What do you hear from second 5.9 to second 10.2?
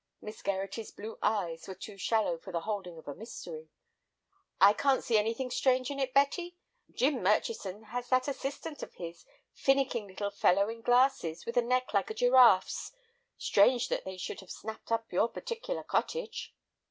in it, Betty. Jim Murchison has that assistant of his, a finnicking